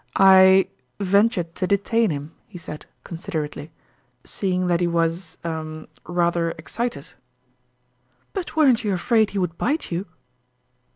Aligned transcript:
"I 0.15 0.67
ventured 0.99 1.53
to 1.53 1.67
detain 1.67 2.09
him," 2.09 2.33
he 2.47 2.57
said, 2.57 2.87
con 3.03 3.19
siderately," 3.19 3.69
seeing 4.33 4.65
that 4.65 4.79
he 4.79 4.87
was 4.87 5.37
er 5.45 5.85
rather 6.07 6.49
excited."" 6.57 7.13
But 8.33 8.55
weren't 8.55 8.83
you 8.83 8.95
afraid 8.95 9.29
he 9.29 9.37
would 9.37 9.59
bite 9.59 9.91
you 9.91 10.07